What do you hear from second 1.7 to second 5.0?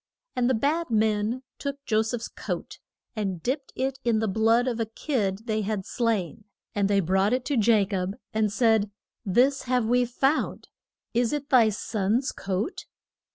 Jo seph's coat and dipped it in the blood of a